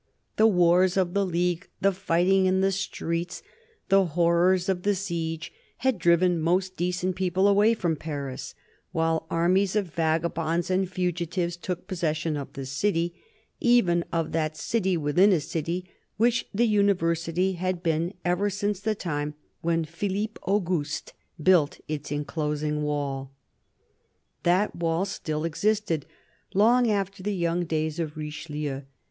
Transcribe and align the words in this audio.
The 0.37 0.47
wars 0.47 0.97
of 0.97 1.13
the 1.13 1.23
League, 1.23 1.67
the 1.79 1.91
fighting 1.91 2.47
in 2.47 2.61
the 2.61 2.71
streets, 2.71 3.43
the 3.89 4.03
horrors 4.05 4.67
of 4.67 4.81
the 4.81 4.95
siege, 4.95 5.53
had 5.77 5.99
driven 5.99 6.41
most 6.41 6.75
decent 6.75 7.15
people 7.15 7.47
away 7.47 7.75
from 7.75 7.95
Paris, 7.95 8.55
while 8.93 9.27
armies 9.29 9.75
of 9.75 9.93
vagabonds 9.93 10.71
and 10.71 10.89
fugitives 10.91 11.55
took 11.55 11.85
possession 11.85 12.35
of 12.35 12.53
the 12.53 12.65
city, 12.65 13.13
even 13.59 14.03
of 14.11 14.31
that 14.31 14.57
"city 14.57 14.97
within 14.97 15.31
a 15.31 15.39
city," 15.39 15.87
which 16.17 16.47
the 16.51 16.65
University 16.65 17.51
had 17.53 17.83
been 17.83 18.15
ever 18.25 18.49
since 18.49 18.79
the 18.79 18.95
time 18.95 19.35
when 19.61 19.85
Philippe 19.85 20.41
Auguste 20.47 21.13
built 21.39 21.79
its 21.87 22.11
enclosing 22.11 22.81
wall. 22.81 23.31
That 24.41 24.75
wall 24.75 25.05
still 25.05 25.43
existed 25.45 26.07
long 26.55 26.89
after 26.89 27.21
the 27.21 27.35
young 27.35 27.65
days 27.65 27.99
of 27.99 28.17
Richelieu. 28.17 28.81